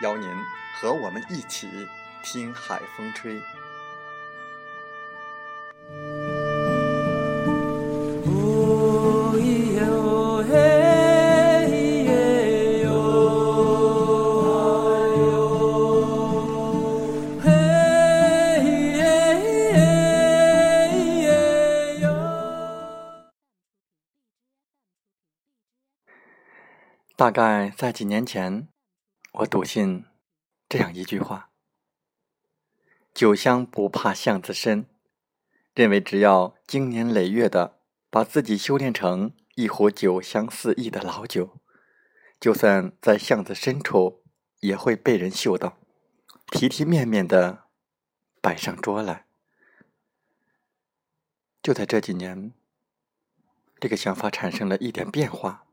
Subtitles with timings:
[0.00, 0.28] 邀您
[0.80, 1.68] 和我们一起
[2.22, 3.40] 听海风吹。
[27.16, 28.79] 大概在几年前。
[29.32, 30.04] 我笃信
[30.68, 31.50] 这样一句话
[33.14, 34.86] ：“酒香不怕巷子深。”
[35.72, 37.78] 认为只要经年累月的
[38.10, 41.60] 把自己修炼成一壶酒香四溢的老酒，
[42.40, 44.24] 就算在巷子深处
[44.58, 45.78] 也会被人嗅到，
[46.48, 47.66] 体体面面的
[48.42, 49.26] 摆上桌来。
[51.62, 52.52] 就在这几年，
[53.78, 55.66] 这个想法产生了一点变化。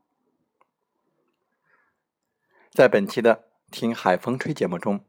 [2.70, 3.47] 在本期的。
[3.70, 5.04] 听海风吹节目中，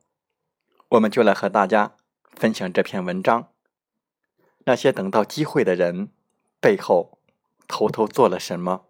[0.89, 1.95] 我们就来和大家
[2.33, 3.53] 分享这篇文章。
[4.65, 6.11] 那些等到机会的人，
[6.59, 7.19] 背后
[7.67, 8.88] 偷偷做了什么？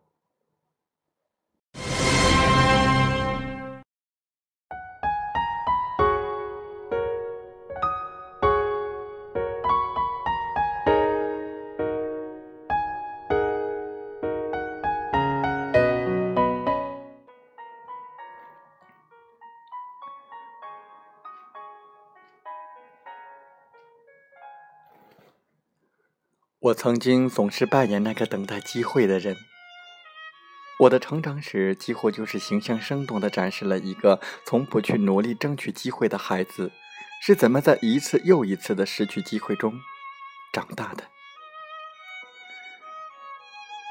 [26.69, 29.35] 我曾经总是扮演那个等待机会的人。
[30.81, 36.71] 我的成长史几乎就是形象生动地展示了一个从不去努力争取机会的孩子
[37.21, 39.73] 是怎么在一次又一次的失去机会中
[40.53, 41.05] 长大的。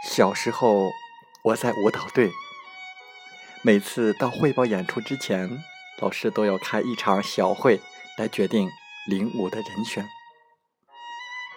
[0.09, 0.89] 小时候，
[1.43, 2.31] 我在舞蹈队，
[3.63, 5.63] 每次到汇报演出之前，
[6.01, 7.81] 老师都要开一场小会
[8.17, 8.71] 来决定
[9.09, 10.07] 领舞的人选。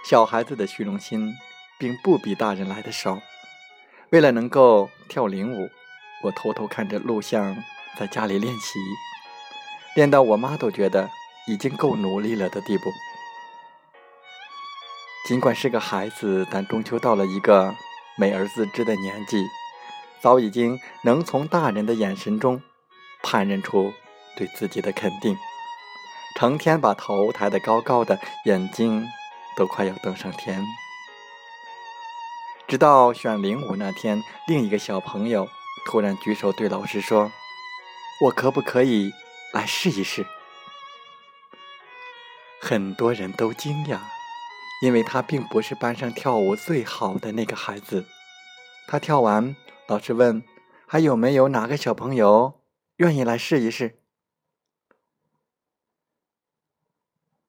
[0.04, 1.34] 小孩子的虚荣心，
[1.78, 3.20] 并不比大人来的少。
[4.10, 5.70] 为了能够跳领舞，
[6.24, 7.56] 我偷偷看着录像，
[7.98, 8.80] 在家里练习，
[9.96, 11.10] 练到我妈都觉得
[11.48, 12.84] 已经够努力了的地步。
[15.28, 17.74] 尽管是个孩子，但终究到了一个
[18.18, 19.46] 美而自知的年纪，
[20.20, 22.62] 早已经能从大人的眼神中
[23.24, 23.94] 判认出
[24.36, 25.38] 对自己的肯定，
[26.36, 29.08] 成天把头抬得高高的，眼睛。
[29.62, 30.66] 都快要登上天，
[32.68, 35.47] 直到选领舞那天，另一个小朋友
[35.85, 37.32] 突然举手对老师说
[38.26, 39.14] ：“我可不可以
[39.53, 40.26] 来试一试？”
[42.59, 44.00] 很多人都惊讶，
[44.82, 48.08] 因为他并不是班上跳舞最好的那个孩子。
[48.88, 50.44] 他跳完，老师问
[50.90, 52.64] ：“还有没有哪个小朋友
[52.96, 54.02] 愿意来试一试？”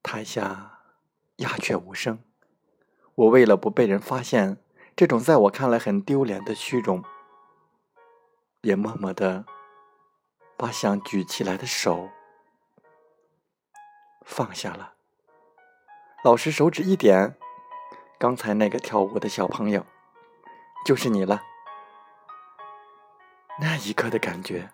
[0.04, 0.71] 台下。
[1.42, 2.18] 鸦雀无声。
[3.14, 4.56] 我为了不被人发现
[4.96, 7.04] 这种在我看来很丢脸的虚荣，
[8.62, 9.44] 也默默的
[10.56, 12.08] 把想举起来的手
[14.24, 14.94] 放下了。
[16.24, 17.36] 老师手指一点，
[18.18, 19.84] 刚才那个跳舞的小朋友
[20.86, 21.42] 就是你了。
[23.60, 24.70] 那一刻的感觉，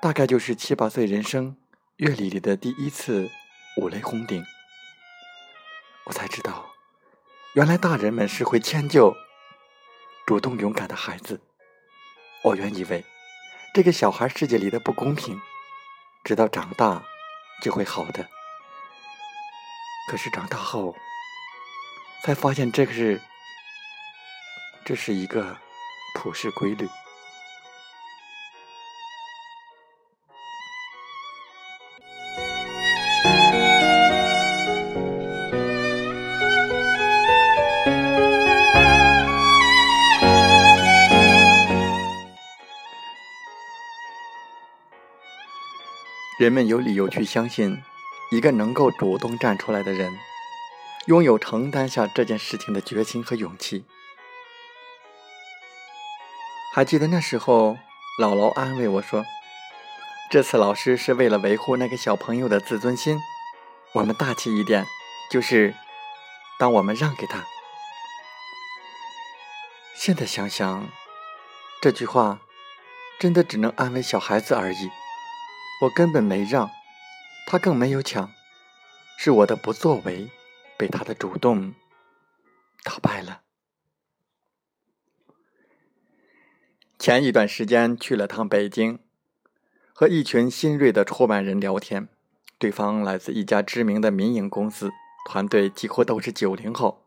[0.00, 1.56] 大概就是七八岁人生
[1.96, 3.28] 阅历里的第一次
[3.80, 4.44] 五雷轰顶。
[6.08, 6.64] 我才知道，
[7.52, 9.14] 原来大人们是会迁就
[10.26, 11.38] 主动勇敢的孩子。
[12.42, 13.04] 我原以为
[13.74, 15.38] 这个小孩世界里的不公平，
[16.24, 17.04] 直到长大
[17.60, 18.26] 就会好的。
[20.10, 20.96] 可是长大后，
[22.24, 23.20] 才发现这个是
[24.86, 25.58] 这是一个
[26.14, 26.88] 普世规律。
[46.38, 47.82] 人们有理由去相信，
[48.30, 50.16] 一个能够主动站出来的人，
[51.06, 53.84] 拥有承担下这件事情的决心和勇气。
[56.72, 57.76] 还记得那时候，
[58.22, 59.24] 姥姥安慰我说
[60.30, 63.18] ：“这次老师是为了维护那个小朋友的自尊心，
[63.94, 64.86] 我们大气一点，
[65.32, 65.74] 就是
[66.56, 67.44] 当我们让给他。”
[69.98, 70.88] 现在想想，
[71.82, 72.38] 这句话
[73.18, 74.88] 真的只能安慰小孩子而已。
[75.82, 76.70] 我根本没让，
[77.46, 78.32] 他更没有抢，
[79.16, 80.28] 是我的不作为
[80.76, 81.72] 被他的主动
[82.82, 83.42] 打败了。
[86.98, 88.98] 前一段时间去了趟北京，
[89.92, 92.08] 和一群新锐的出版人聊天，
[92.58, 94.90] 对方来自一家知名的民营公司，
[95.26, 97.04] 团队几乎都是九零后。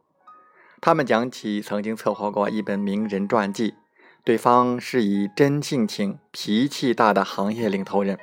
[0.79, 3.75] 他们讲起曾经策划过一本名人传记，
[4.23, 8.17] 对方是以真性情、脾气大的行业领头人。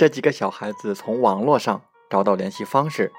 [0.00, 3.12] 这几个小孩子从网络上找到联系方式，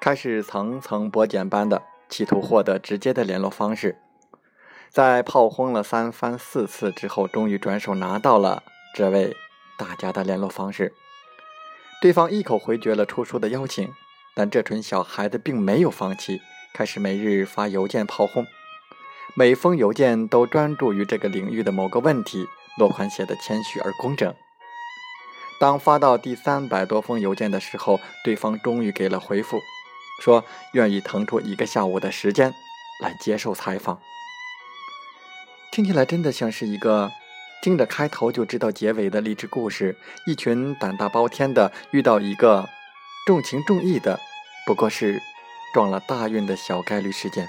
[0.00, 4.00] 开始层层剥茧般的企图获得直接的联络方式，
[4.90, 8.64] 在炮轰了三番四次之后，终于转手拿到了
[8.96, 9.36] 这位
[9.78, 10.92] 大家的联络方式。
[12.02, 13.92] 对方一口回绝了出书的邀请，
[14.34, 16.40] 但这群小孩子并没有放弃，
[16.74, 18.44] 开始每日发邮件炮轰，
[19.36, 24.34] 每封邮件都专注于这个领域的某个问题，落款写的谦虚而工整。
[25.64, 29.62] 当发到第三百多封邮件的时候，对方终于给了回复，
[30.20, 32.52] 说愿意腾出一个下午的时间
[33.00, 33.98] 来接受采访。
[35.72, 37.10] 听起来真的像是一个
[37.62, 39.96] 听着开头就知道结尾的励志故事。
[40.26, 42.68] 一群胆大包天的遇到一个
[43.26, 44.20] 重情重义的，
[44.66, 45.18] 不过是
[45.72, 47.48] 撞了大运的小概率事件。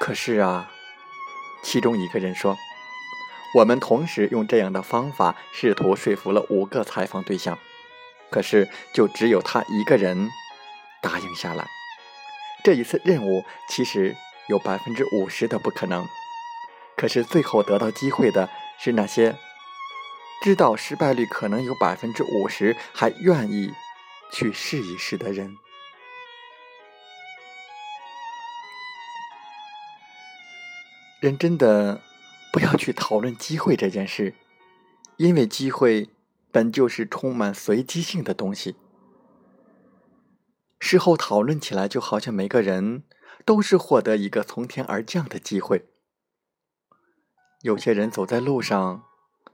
[0.00, 0.70] 可是啊，
[1.62, 2.56] 其中一个人说。
[3.54, 7.58] 我们同时用这样的方法试图说服了五个采访对象，
[8.30, 10.30] 可是就只有他一个人
[11.02, 11.66] 答应下来。
[12.64, 14.16] 这一次任务其实
[14.48, 16.06] 有百分之五十的不可能，
[16.96, 19.36] 可是最后得到机会的是那些
[20.42, 23.74] 知道失败率可能有百分之五十还愿意
[24.32, 25.58] 去试一试的人。
[31.20, 32.00] 人真的。
[32.52, 34.34] 不要去讨论机会这件事，
[35.16, 36.10] 因为机会
[36.50, 38.76] 本就是充满随机性的东西。
[40.78, 43.04] 事后讨论起来，就好像每个人
[43.46, 45.88] 都是获得一个从天而降的机会。
[47.62, 49.04] 有些人走在路上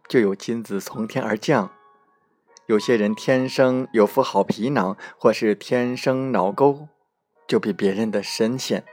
[0.08, 1.70] 就有金子从天而降，
[2.66, 6.88] 有些人天生有副好皮囊，或是天生脑沟
[7.46, 8.84] 就比别人的深陷。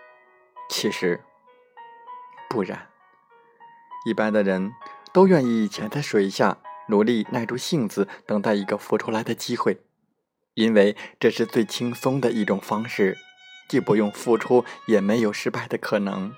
[0.70, 1.24] 其实
[2.48, 2.90] 不然。
[4.06, 4.72] 一般的人
[5.12, 6.60] 都愿意潜在水下，
[6.90, 9.82] 努力耐住性子，等待一个浮出来的机会，
[10.54, 13.18] 因为这是最轻松的一种方式，
[13.68, 16.34] 既不用付出，也没有失败的可能。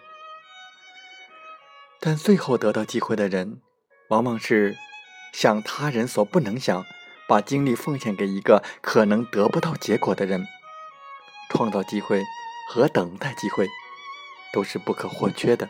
[2.00, 3.62] 但最后得到机会的人，
[4.10, 4.78] 往往是
[5.34, 6.86] 想他人所不能想，
[7.28, 10.46] 把精力奉献给一个可能得不到结果的人。
[11.50, 12.24] 创造机会
[12.70, 13.68] 和等待机会，
[14.54, 15.68] 都是不可或缺的。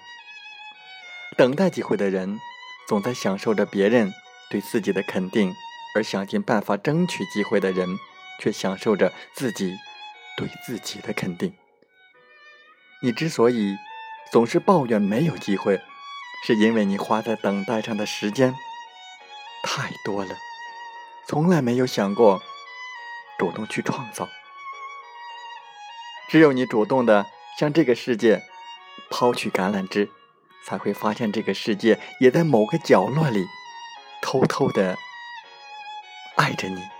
[1.35, 2.39] 等待机会的人，
[2.87, 4.13] 总在享受着别人
[4.49, 5.51] 对自己的肯定；
[5.95, 7.97] 而想尽办法争取机会的人，
[8.39, 9.75] 却享受着自己
[10.37, 11.53] 对自己的肯定。
[13.03, 13.75] 你之所以
[14.31, 15.79] 总是抱怨没有机会，
[16.45, 18.55] 是因为你花在等待上的时间
[19.63, 20.31] 太多了，
[21.27, 22.41] 从来没有想过
[23.37, 24.27] 主动去创造。
[26.29, 27.27] 只有你主动的
[27.59, 28.41] 向这个世界
[29.11, 30.09] 抛去橄榄枝。
[30.65, 33.45] 才会发现，这个世界也在某个角落里，
[34.21, 34.97] 偷偷的
[36.35, 36.96] 爱着你。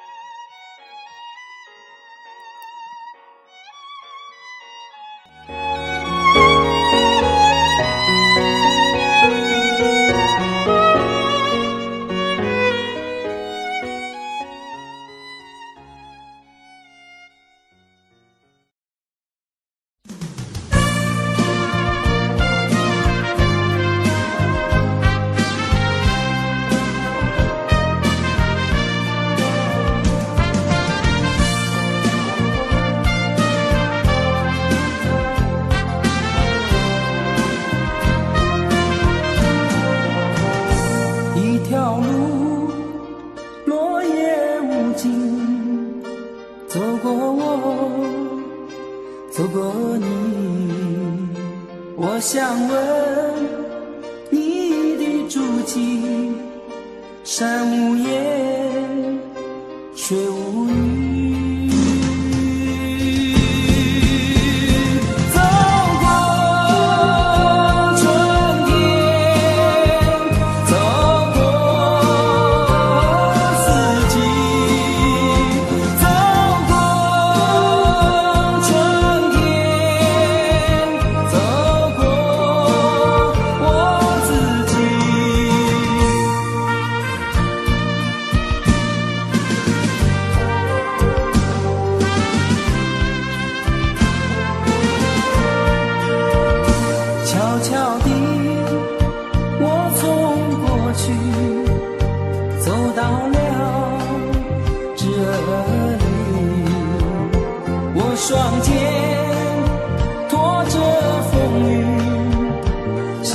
[60.68, 61.27] 你。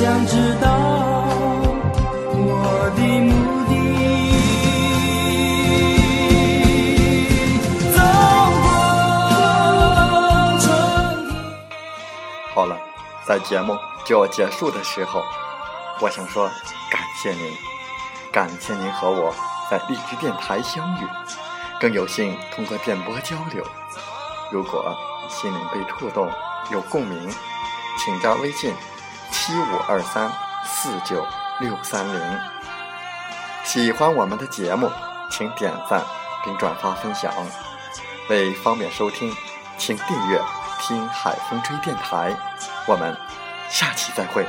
[0.02, 0.66] 想知道
[2.34, 3.30] 我的目
[3.68, 3.72] 的。
[7.94, 8.02] 走
[8.64, 8.66] 过
[10.58, 10.66] 春
[11.38, 11.46] 天。
[12.52, 12.76] 好了，
[13.24, 15.22] 在节目就要结束的时候，
[16.00, 16.50] 我想说
[16.90, 17.56] 感谢您，
[18.32, 19.32] 感谢您和我
[19.70, 21.06] 在荔枝电台相遇，
[21.78, 23.64] 更有幸通过电波交流。
[24.50, 24.96] 如果
[25.28, 26.28] 心灵被触动，
[26.72, 27.30] 有共鸣，
[28.04, 28.74] 请加微信
[29.44, 30.30] 七五二三
[30.64, 31.26] 四九
[31.58, 32.40] 六三零。
[33.64, 34.88] 喜欢我们的节目，
[35.32, 36.00] 请点赞
[36.44, 37.34] 并转发分享。
[38.30, 39.34] 为方便收听，
[39.76, 40.40] 请订阅
[40.80, 42.32] “听海风吹电台”。
[42.86, 43.16] 我们
[43.68, 44.46] 下期再会。